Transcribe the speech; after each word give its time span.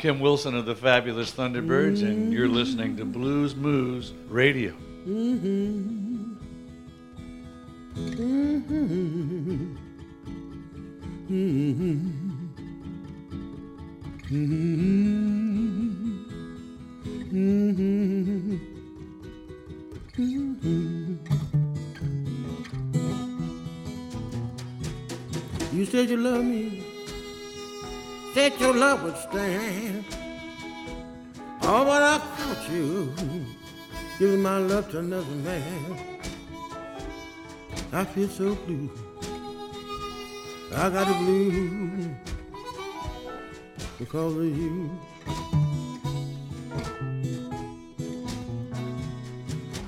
I'm 0.00 0.02
Kim 0.02 0.20
Wilson 0.20 0.54
of 0.54 0.64
the 0.64 0.74
Fabulous 0.74 1.30
Thunderbirds, 1.30 2.02
and 2.02 2.32
you're 2.32 2.48
listening 2.48 2.96
to 2.96 3.04
Blues 3.04 3.54
Moose 3.54 4.14
Radio. 4.30 4.72
Mm-hmm. 5.06 6.36
Mm-hmm. 11.28 12.16
You 25.76 25.84
said 25.84 26.08
you 26.08 26.16
love 26.16 26.42
me 26.42 26.90
said 28.34 28.52
your 28.60 28.74
love 28.74 29.02
would 29.02 29.16
stand. 29.16 29.89
Giving 34.20 34.42
my 34.42 34.58
love 34.58 34.90
to 34.90 34.98
another 34.98 35.34
man. 35.36 35.96
I 37.90 38.04
feel 38.04 38.28
so 38.28 38.54
blue. 38.54 38.90
I 40.74 40.90
got 40.90 41.08
the 41.08 41.14
blues 41.14 42.08
because 43.98 44.36
of 44.36 44.44
you. 44.44 44.90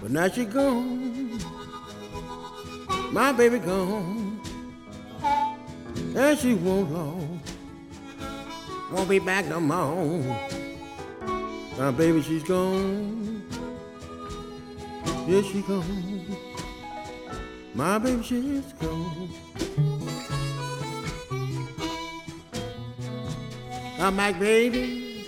But 0.00 0.10
now 0.10 0.28
she 0.28 0.46
gone, 0.46 1.38
my 3.12 3.32
baby 3.32 3.58
gone, 3.58 4.40
and 6.16 6.38
she 6.38 6.54
won't 6.54 6.90
long 6.90 7.42
won't 8.92 9.08
be 9.08 9.18
back 9.18 9.46
no 9.46 9.60
more. 9.60 10.22
My 11.78 11.90
baby, 11.90 12.22
she's 12.22 12.42
gone. 12.44 13.21
Yeah, 15.26 15.42
she 15.42 15.62
gone. 15.62 16.36
My 17.74 17.98
baby, 17.98 18.22
she's 18.22 18.72
gone. 18.74 19.28
Come 23.96 24.16
back, 24.16 24.38
baby. 24.40 25.24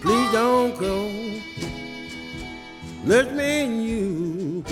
Please 0.00 0.32
don't 0.32 0.78
go. 0.78 1.10
Let 3.04 3.34
me 3.34 3.62
and 3.64 3.84
you 3.84 4.64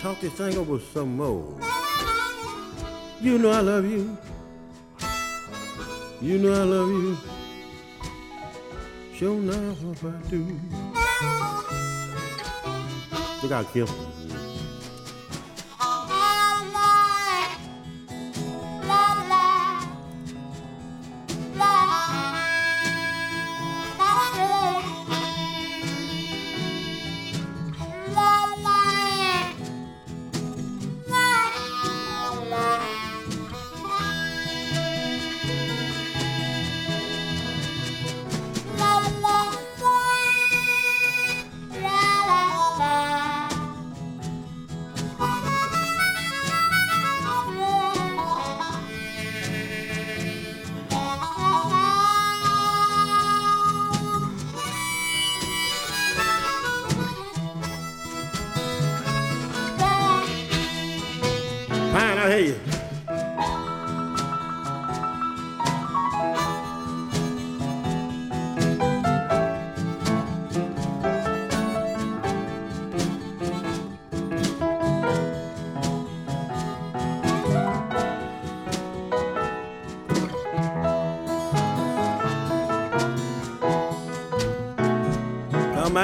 talk 0.00 0.20
this 0.20 0.32
thing 0.34 0.58
over 0.58 0.78
some 0.78 1.16
more. 1.16 1.58
You 3.22 3.38
know 3.38 3.50
I 3.52 3.60
love 3.60 3.86
you. 3.86 4.18
You 6.20 6.38
know 6.38 6.52
I 6.52 6.64
love 6.64 6.88
you. 6.88 7.16
Show 9.14 9.18
sure 9.18 9.38
enough 9.38 10.04
I 10.04 10.28
do. 10.28 10.89
Look 13.42 13.52
out, 13.52 13.72
Kim. 13.72 14.09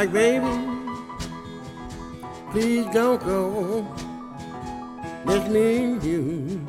Back, 0.06 0.12
baby. 0.12 0.46
Please 2.50 2.86
don't 2.92 3.22
go. 3.24 3.86
Just 5.24 5.48
me 5.50 5.84
and 5.84 6.02
you. 6.04 6.66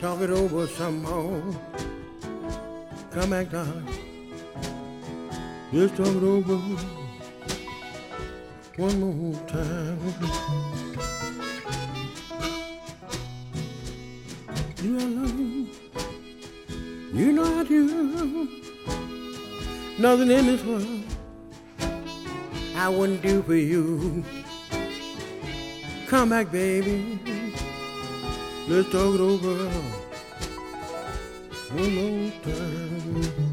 Talk 0.00 0.20
it 0.20 0.30
over 0.30 0.66
some 0.66 1.02
more. 1.02 1.42
Come 3.10 3.30
back, 3.30 3.50
darling. 3.50 3.86
Just 5.72 5.96
talk 5.96 6.06
it 6.06 6.22
over 6.22 6.56
one 8.76 9.00
more 9.00 9.40
time. 9.46 9.98
You 14.82 14.98
you. 14.98 15.66
You 17.12 17.32
know 17.32 17.60
I 17.60 17.64
do. 17.64 18.48
Nothing 19.98 20.30
in 20.30 20.46
this 20.46 20.64
world 20.64 21.17
I 22.78 22.88
wouldn't 22.88 23.22
do 23.22 23.42
for 23.42 23.56
you. 23.56 24.22
Come 26.06 26.28
back, 26.28 26.52
baby. 26.52 27.18
Let's 28.68 28.88
talk 28.92 29.16
it 29.16 29.20
over 29.20 29.68
one 31.74 31.94
more 31.96 32.30
time. 32.44 33.47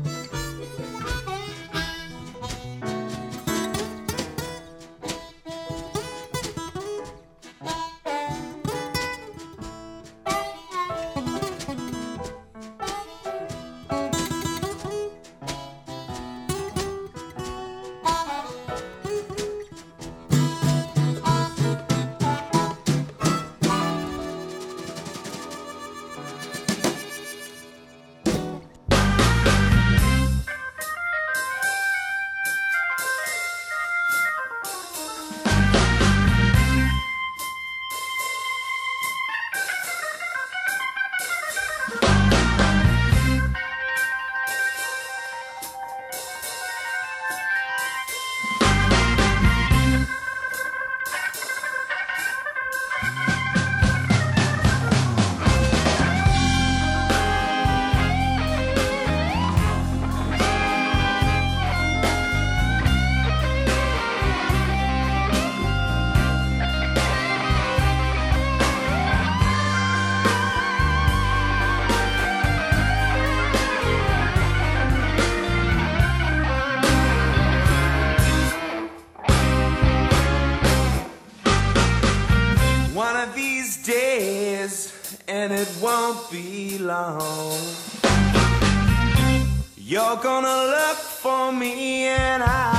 gonna 90.22 90.48
look 90.48 90.98
for 90.98 91.52
me 91.52 92.08
and 92.08 92.44
I 92.44 92.75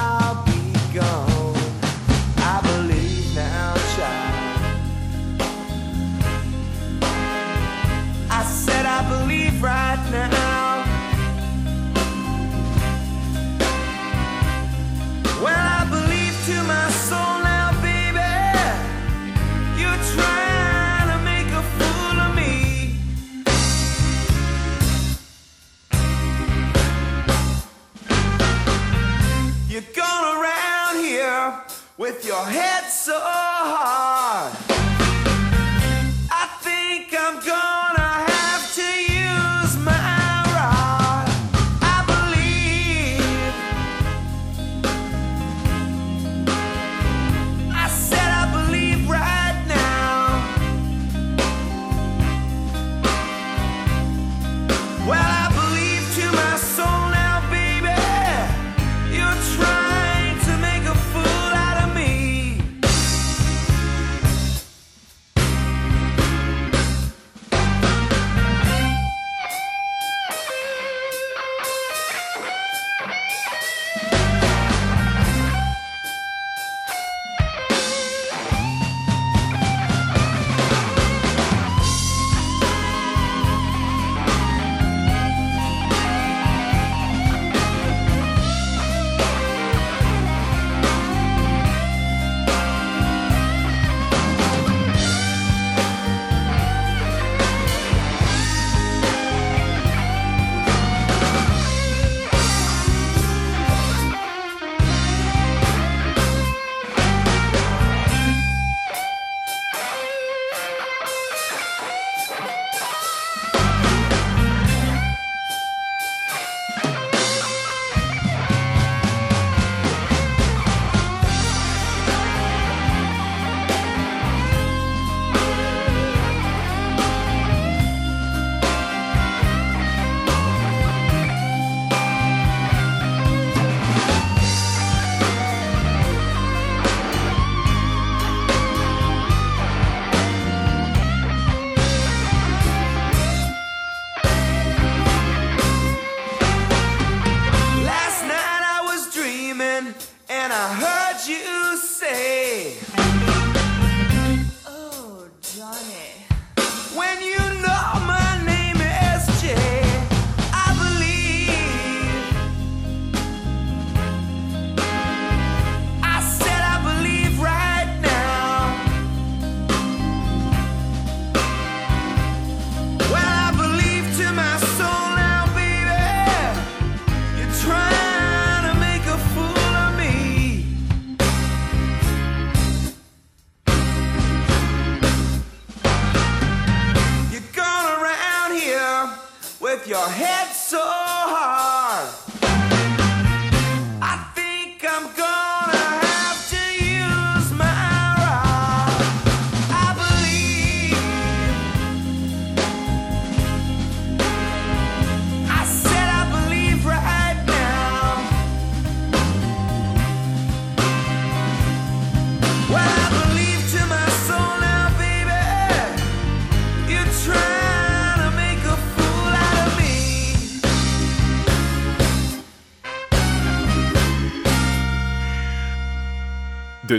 your 189.96 190.10
head 190.10 190.55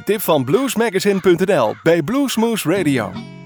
tip 0.08 0.22
van 0.22 0.44
bluesmagazine.nl 0.44 1.76
bij 1.84 2.02
Bluesmoose 2.02 2.70
Radio. 2.70 3.37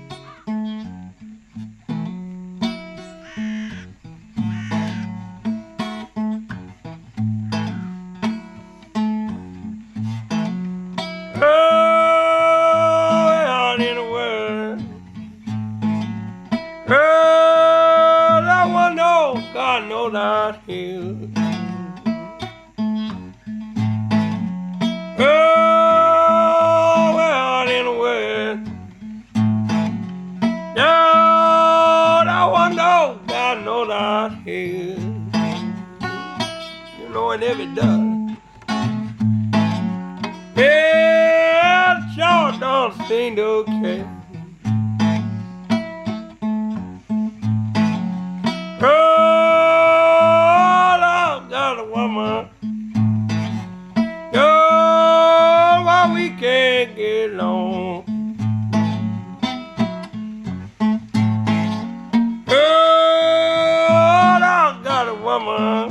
woman. 65.31 65.87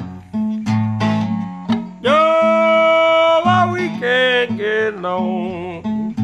Yo, 2.03 2.13
why 3.45 3.71
we 3.73 3.89
can't 3.99 4.59
get 4.59 4.95
along? 4.95 6.15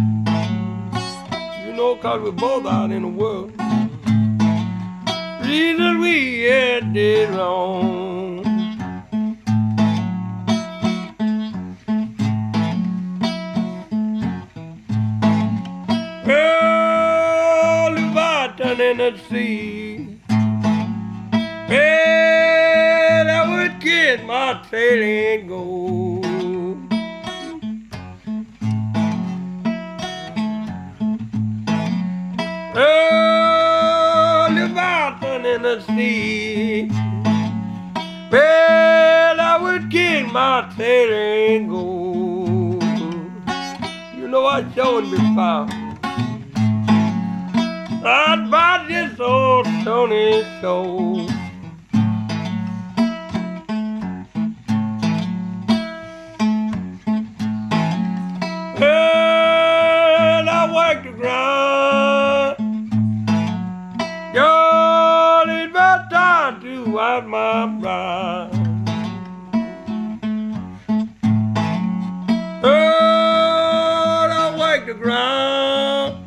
You 1.64 1.72
know, 1.72 1.96
cause 1.96 2.20
we're 2.20 2.32
both 2.32 2.66
out 2.66 2.90
in 2.90 3.02
the 3.02 3.08
world. 3.08 3.52
Reason 5.42 6.00
we 6.00 6.46
ain't 6.46 6.92
did 6.92 7.30
wrong. 7.30 7.95
hot 24.46 24.62
trail 24.70 25.44
gold. 25.48 26.24
Oh, 32.76 34.48
Leviathan 34.52 35.46
in 35.46 35.62
the 35.62 35.80
sea. 35.80 36.88
Well, 38.30 39.40
I 39.40 39.58
would 39.60 39.90
get 39.90 40.30
my 40.30 40.72
tail 40.76 41.66
gold. 41.66 42.84
You 44.16 44.28
know 44.28 44.46
I 44.46 44.60
don't 44.76 45.10
be. 45.10 45.68
I'd 48.04 48.48
buy 48.48 48.84
this 48.86 49.18
old 49.18 49.66
stony 49.82 50.44
soul. 50.60 51.35
Well, 58.78 60.48
I 60.50 60.68
wake 60.76 61.04
the 61.04 61.12
ground. 61.12 62.56
Y'all, 64.34 65.48
it's 65.48 65.70
about 65.70 66.10
time 66.10 66.60
to 66.60 66.90
wipe 66.90 67.24
my 67.24 67.66
brow. 67.80 68.50
Well, 72.62 74.32
I 74.32 74.56
work 74.58 74.86
the 74.86 74.94
ground. 74.94 76.26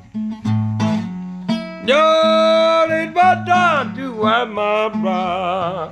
Y'all, 1.88 2.91
ain't 2.91 3.12
about 3.12 3.45
time 3.45 3.95
to 3.95 4.12
wipe 4.12 4.47
my 4.47 4.89
brow. 4.89 5.91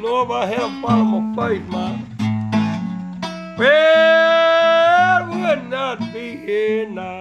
Lord, 0.00 0.30
I 0.30 0.46
have 0.46 0.80
follow 0.80 1.04
my 1.04 1.34
faith, 1.34 1.68
man. 1.68 2.06
Well, 3.58 4.29
again 6.50 6.94
now. 6.94 7.19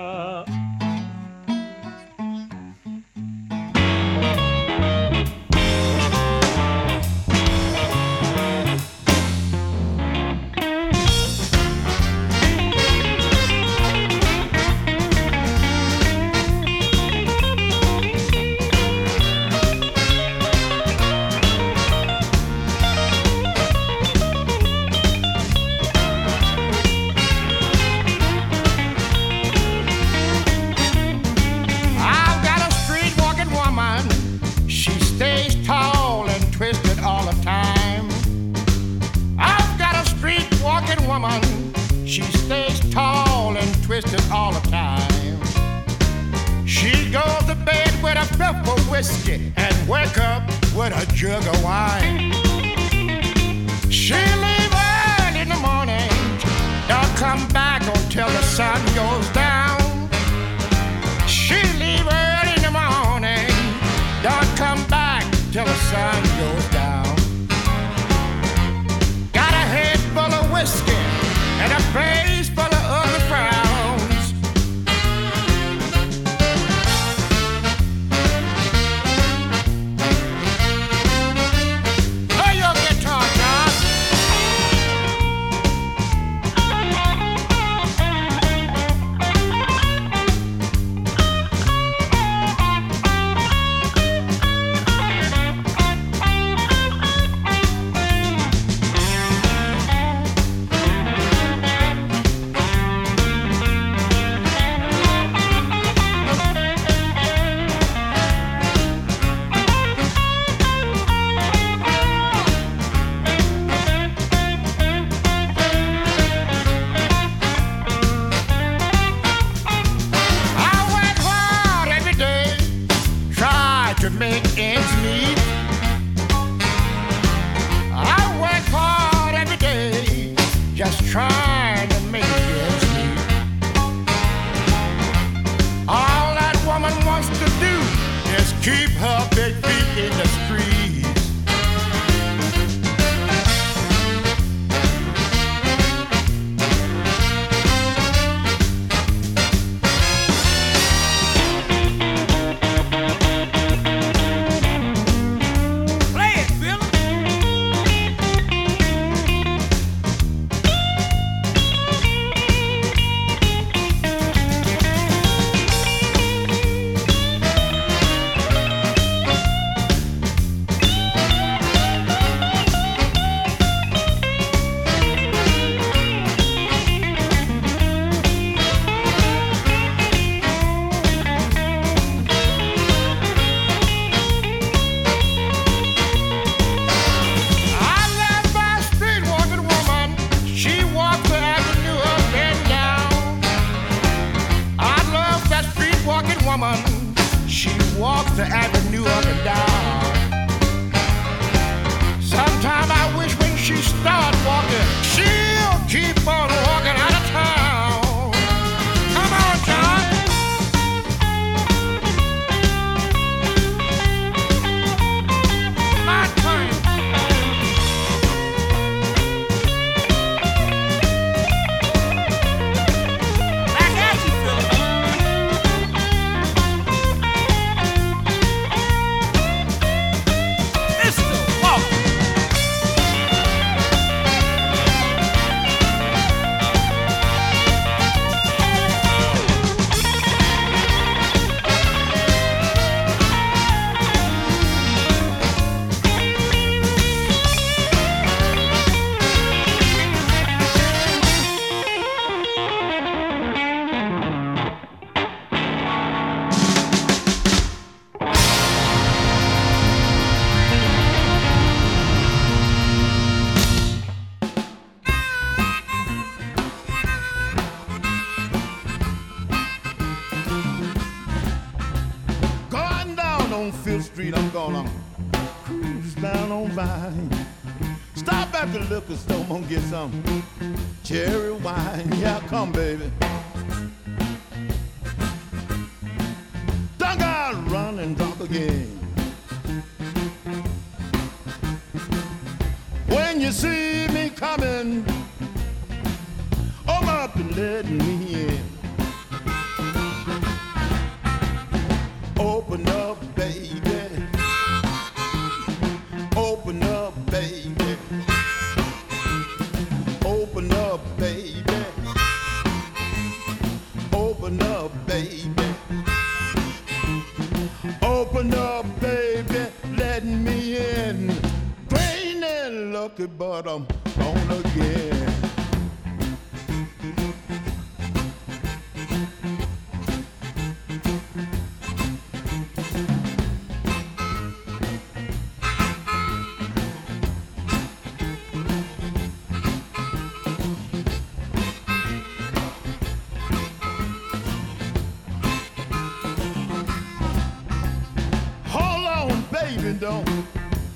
Don't 350.10 350.46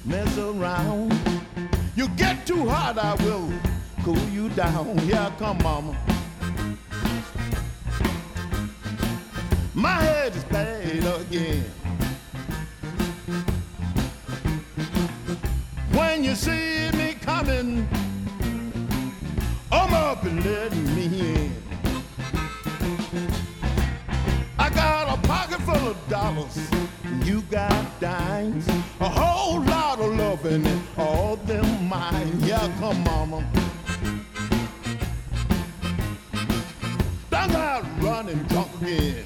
mess 0.06 0.38
around. 0.40 1.14
You 1.96 2.08
get 2.22 2.48
too 2.48 2.68
hot, 2.68 2.98
I 2.98 3.14
will 3.24 3.48
cool 4.04 4.28
you 4.30 4.50
down. 4.50 5.00
Yeah, 5.08 5.32
come, 5.38 5.60
mama. 5.62 5.96
My 9.76 9.98
head 10.08 10.36
is 10.36 10.44
bad 10.46 11.04
again. 11.22 11.64
When 15.98 16.24
you 16.24 16.34
see 16.34 16.90
me 17.00 17.14
coming, 17.22 17.88
I'm 19.72 19.94
up 19.94 20.24
and 20.24 20.44
letting 20.44 20.96
me 20.96 21.06
in. 21.36 21.52
I 24.58 24.70
got 24.72 25.04
a 25.16 25.28
pocket 25.28 25.62
full 25.62 25.90
of 25.92 25.98
dollars. 26.10 26.73
You 27.24 27.42
got 27.44 28.00
dimes. 28.02 28.68
A 29.00 29.08
whole 29.08 29.62
lot 29.62 30.00
of 30.00 30.14
loving 30.18 30.66
and 30.66 30.82
all 30.98 31.38
them 31.38 31.88
mine. 31.88 32.38
Yeah, 32.42 32.70
come 32.80 33.02
mama. 33.06 33.50
Done 37.30 37.52
got 37.52 37.86
running 38.02 38.44
drunk 38.44 38.70
again. 38.82 39.26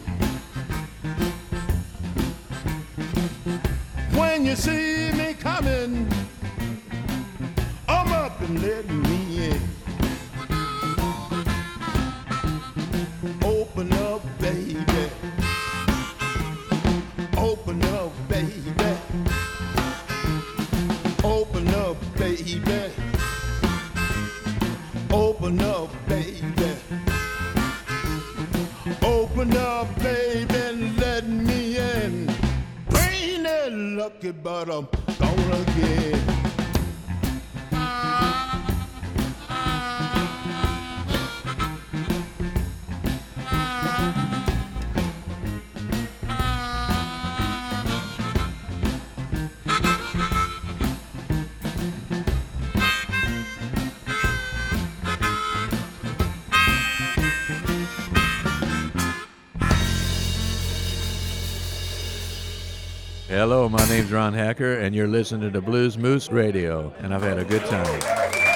When 4.13 4.45
you 4.45 4.55
see 4.55 5.11
me 5.13 5.33
coming, 5.33 6.07
I'm 7.87 8.11
up 8.11 8.39
and 8.41 8.61
letting 8.61 9.01
me 9.01 9.49
in. 9.49 9.76
Baby. 22.55 22.93
Open 25.11 25.61
up, 25.61 25.89
baby. 26.07 26.75
Open 29.01 29.57
up, 29.57 29.87
baby, 29.99 30.55
and 30.55 30.97
let 30.97 31.27
me 31.27 31.77
in. 31.77 32.29
And 33.49 33.97
lucky, 33.97 34.31
but 34.31 34.69
I'm 34.69 34.87
Hello, 63.27 63.67
my 63.67 63.85
name's 63.89 64.09
Ron 64.09 64.33
Hacker, 64.33 64.79
and 64.79 64.95
you're 64.95 65.05
listening 65.05 65.51
to 65.51 65.59
Blues 65.59 65.97
Moose 65.97 66.31
Radio, 66.31 66.93
and 66.99 67.13
I've 67.13 67.23
had 67.23 67.37
a 67.37 67.43
good 67.43 67.65
time. 67.65 68.46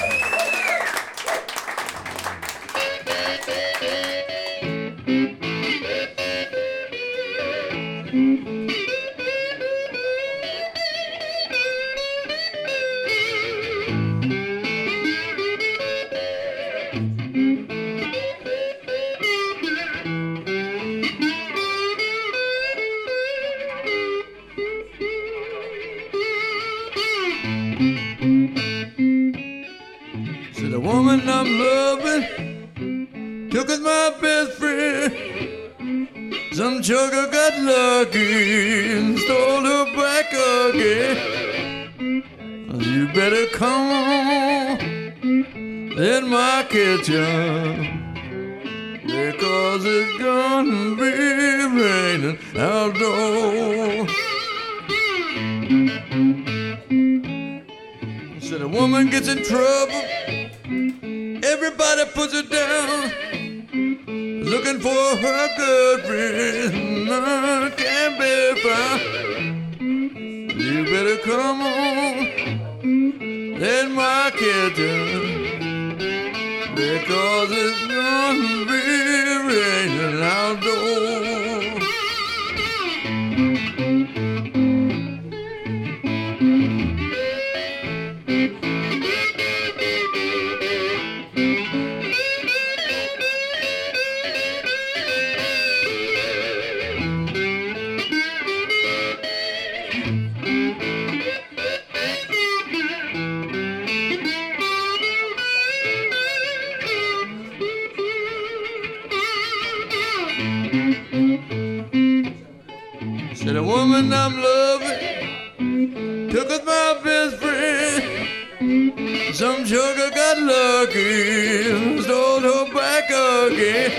woman 113.92 114.12
I'm 114.12 114.34
loving 114.42 116.30
took 116.30 116.48
with 116.48 116.64
my 116.64 117.00
best 117.04 117.36
friend. 117.36 119.34
Some 119.34 119.66
sugar 119.66 120.10
got 120.14 120.38
lucky, 120.38 122.00
stole 122.02 122.40
her 122.40 122.72
back 122.72 123.10
again. 123.10 123.92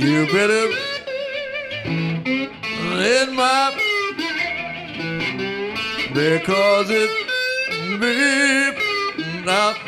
You 0.00 0.26
better 0.26 0.66
let 2.96 3.32
my 3.32 3.74
because 6.12 6.90
it 6.90 7.10
be 8.00 8.14
not 9.44 9.81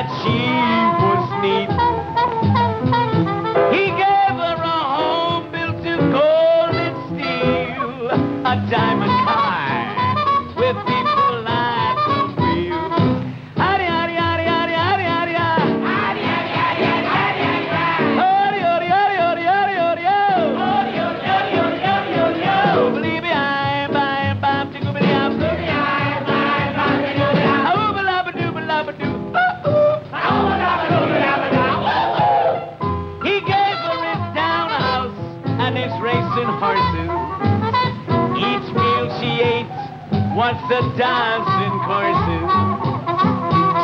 that 0.00 0.08
she 0.24 0.49
the 40.80 40.88
dancing 40.96 41.76
courses. 41.84 42.48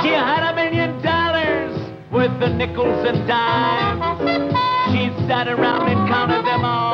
She 0.03 0.13
had 0.17 0.51
a 0.51 0.55
million 0.55 1.03
dollars 1.03 1.77
worth 2.11 2.41
of 2.43 2.55
nickels 2.57 3.07
and 3.07 3.27
dimes. 3.29 4.01
She 4.93 5.11
sat 5.29 5.47
around 5.47 5.89
and 5.91 6.09
counted 6.09 6.47
them 6.47 6.65
all. 6.65 6.86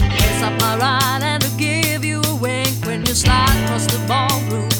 It's 0.00 0.42
up 0.42 0.58
my 0.60 0.76
ride 0.76 1.22
and 1.22 1.44
I'll 1.44 1.58
give 1.58 2.04
you 2.04 2.20
a 2.22 2.34
wink 2.34 2.84
when 2.84 3.00
you 3.06 3.14
slide 3.14 3.64
across 3.64 3.86
the 3.86 3.98
ballroom. 4.06 4.73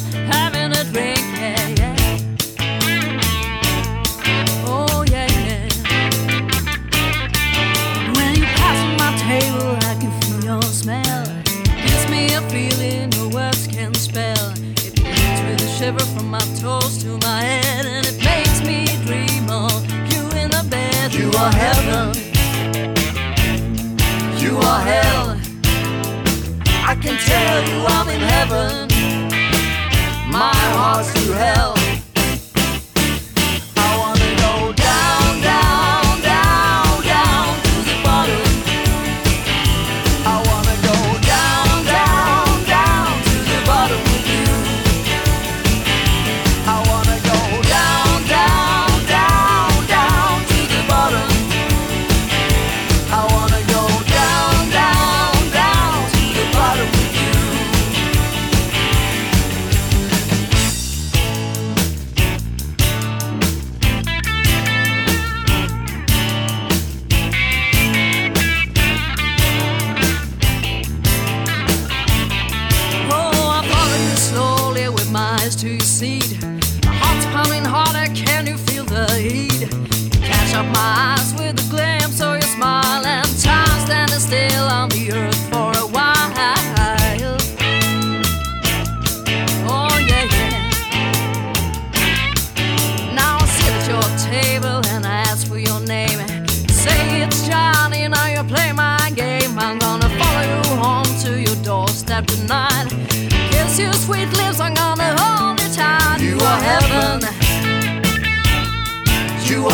heaven, 28.46 28.88
my 30.30 30.52
heart's 30.76 31.12
to 31.14 31.32
hell. 31.32 31.73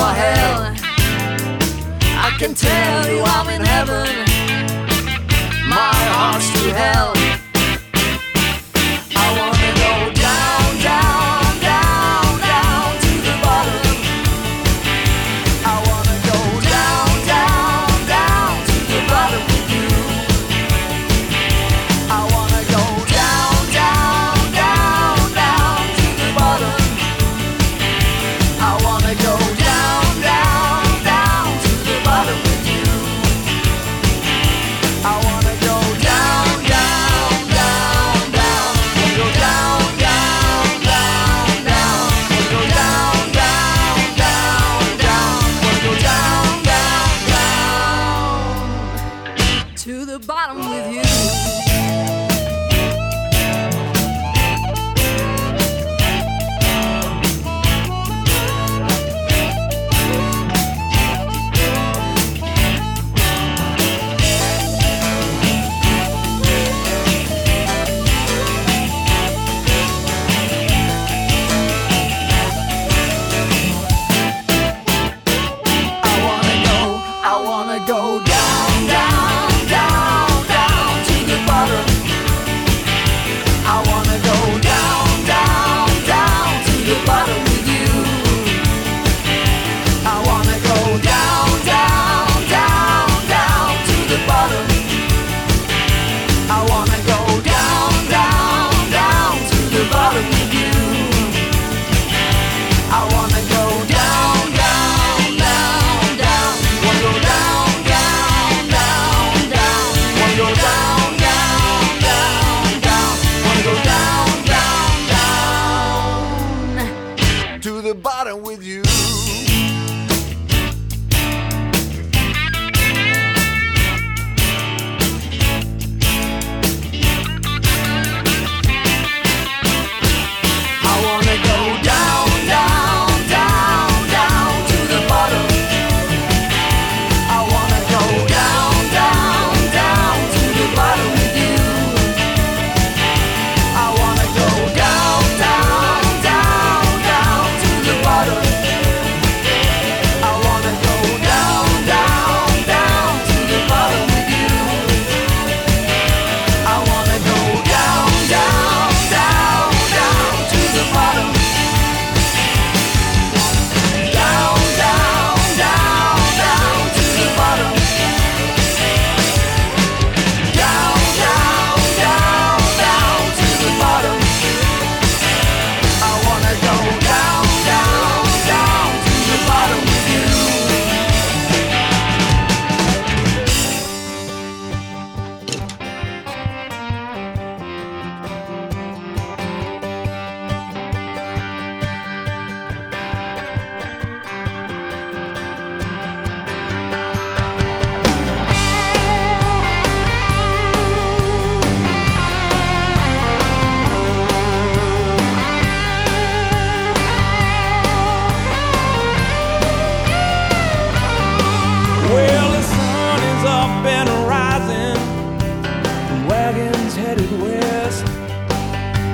or 0.00 0.12
hell. 0.22 0.74
I 2.26 2.30
can 2.38 2.54
tell 2.54 3.08
you 3.10 3.22
I'm 3.22 3.48
in 3.56 3.62
heaven. 3.62 4.08
My 5.68 5.92
heart's 6.16 6.50
to 6.52 6.74
hell. 6.74 7.19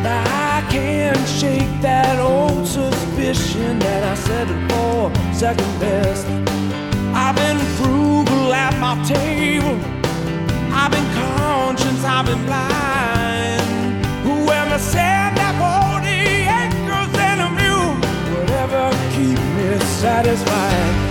I 0.07 0.67
can't 0.71 1.29
shake 1.29 1.81
that 1.81 2.19
old 2.19 2.67
suspicion 2.67 3.79
that 3.81 4.03
I 4.05 4.15
settled 4.15 4.71
for 4.71 5.35
second 5.35 5.81
best. 5.81 6.27
I've 7.15 7.37
been 7.37 7.59
frugal 7.77 8.53
at 8.55 8.75
my 8.79 8.95
table. 9.05 9.77
I've 10.73 10.91
been 10.93 11.09
conscience, 11.15 12.05
I've 12.05 12.27
been 12.27 12.45
blind. 12.47 14.05
Who 14.25 14.51
am 14.51 14.73
I 14.73 14.79
said 14.79 15.31
that 15.41 15.55
40 15.59 16.09
acres 16.63 17.13
and 17.29 17.41
a 17.47 17.51
mule 17.59 17.95
would 18.31 18.51
ever 18.51 18.91
keep 19.15 19.39
me 19.57 19.79
satisfied? 20.01 21.06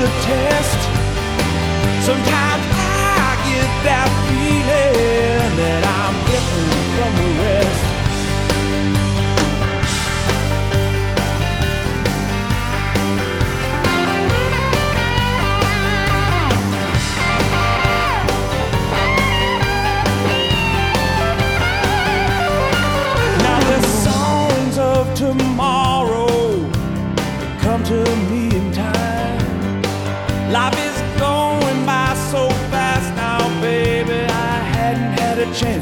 the 0.00 0.06
test. 0.06 0.80
Sometimes 2.06 2.64
I 2.72 3.36
get 3.44 3.84
that. 3.84 4.19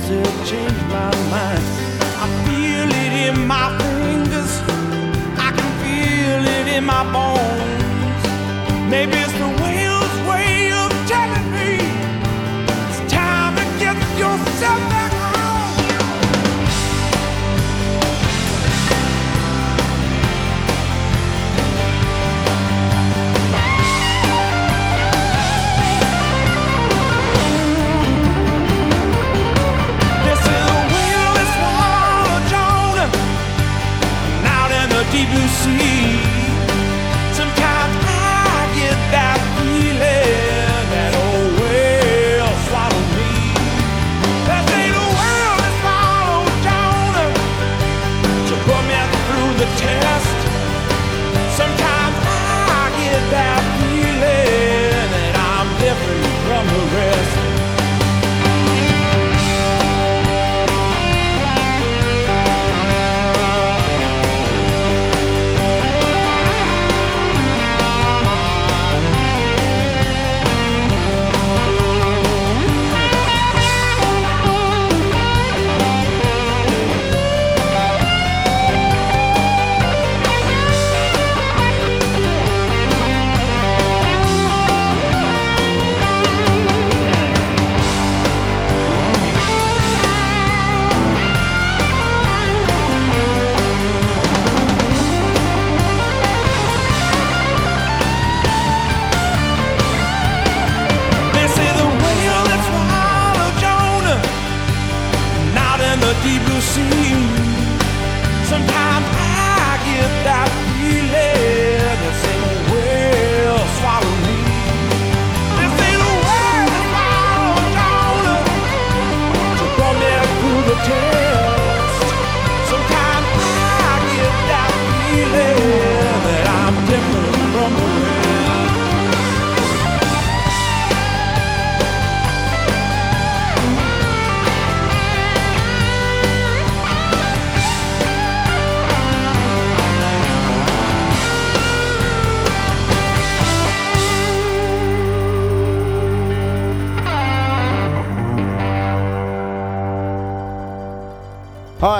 change 0.09 0.81
my 0.89 1.11
mind. 1.29 1.65
I 2.25 2.27
feel 2.45 2.89
it 3.05 3.13
in 3.29 3.47
my 3.47 3.69
fingers. 3.77 4.53
I 5.37 5.53
can 5.57 5.71
feel 5.83 6.43
it 6.57 6.77
in 6.77 6.85
my 6.85 7.05
bones. 7.13 8.23
Maybe 8.91 9.28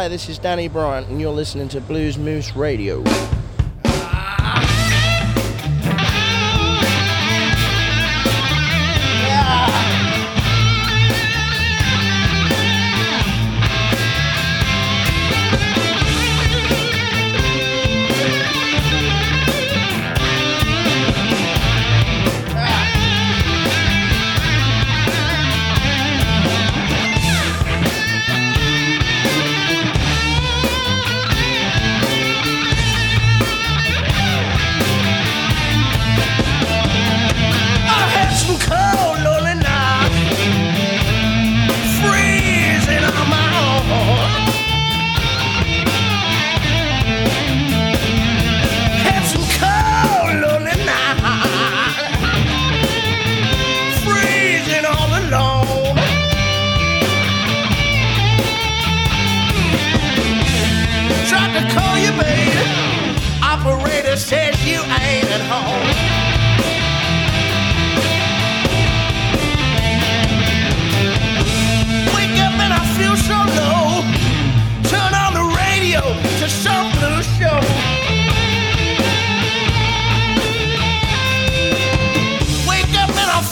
This 0.09 0.31
is 0.31 0.39
Danny 0.39 0.69
Bryant, 0.69 1.09
and 1.09 1.21
you're 1.21 1.35
listening 1.35 1.69
to 1.69 1.83
Blues 1.83 2.17
Moose 2.17 2.57
Radio. 2.57 3.05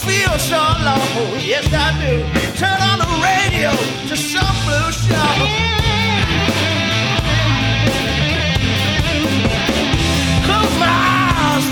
feel 0.06 0.38
so 0.38 0.62
low. 0.86 1.02
Yes, 1.42 1.66
I 1.72 1.90
do. 2.00 2.14
Turn 2.54 2.80
on 2.90 2.98
the 3.02 3.10
radio 3.28 3.70
to 4.08 4.16
some 4.16 4.56
blue 4.64 4.90
show. 4.92 5.76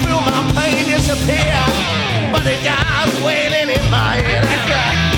feel 0.02 0.20
my 0.20 0.52
pain 0.56 0.84
disappear. 0.86 1.60
But 2.32 2.42
the 2.42 2.56
guy's 2.62 3.14
waiting 3.22 3.68
in 3.76 3.90
my 3.90 4.16
head. 4.16 4.44
I 4.44 4.66
cry. 4.66 5.13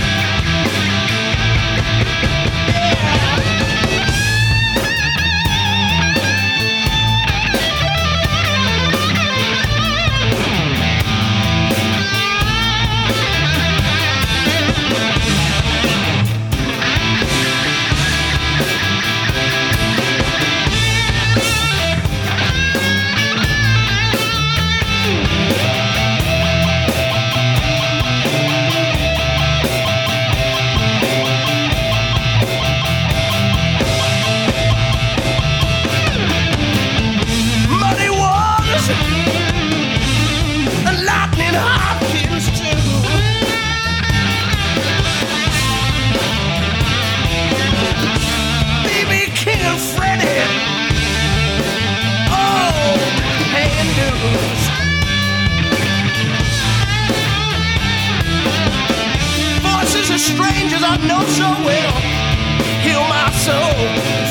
Soul, 63.46 64.25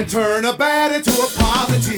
and 0.00 0.08
turn 0.08 0.46
a 0.46 0.56
bad 0.56 0.92
into 0.92 1.10
a 1.10 1.28
positive. 1.36 1.89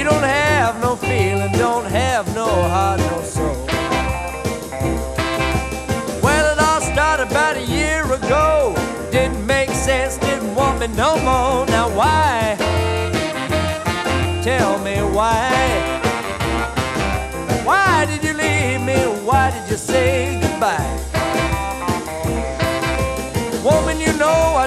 You 0.00 0.06
don't 0.06 0.22
have 0.22 0.39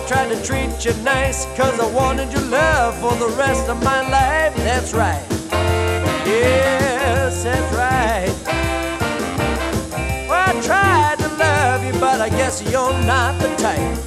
I 0.04 0.06
tried 0.06 0.36
to 0.36 0.44
treat 0.44 0.84
you 0.84 0.94
nice, 1.02 1.46
cause 1.56 1.80
I 1.80 1.90
wanted 1.94 2.30
your 2.34 2.42
love 2.42 2.94
for 3.00 3.16
the 3.16 3.34
rest 3.38 3.70
of 3.70 3.82
my 3.86 4.02
life. 4.10 4.54
That's 4.58 4.94
right. 4.94 5.26
Yes, 6.28 7.46
that's 7.46 7.74
right. 7.74 8.36
Well, 10.28 10.44
I 10.46 10.62
tried 10.62 11.20
to 11.20 11.30
love 11.38 11.86
you, 11.86 11.94
but 12.02 12.20
I 12.20 12.28
guess 12.28 12.62
you're 12.70 12.92
not 13.06 13.40
the 13.40 13.48
type. 13.56 13.98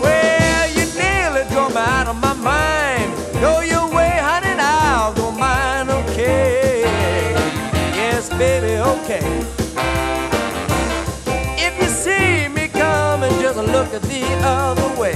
Well, 0.00 0.68
you 0.70 0.86
nearly 0.98 1.46
drove 1.50 1.74
me 1.74 1.80
out 1.80 2.08
of 2.08 2.16
my 2.16 2.32
mind. 2.32 3.12
Go 3.42 3.60
your 3.60 3.94
way, 3.94 4.16
honey, 4.22 4.46
and 4.46 4.60
I'll 4.62 5.12
go 5.12 5.30
mine, 5.30 5.90
okay? 5.90 6.80
Yes, 7.94 8.30
baby, 8.30 8.78
okay. 8.78 9.65
Other 14.46 15.00
way. 15.00 15.15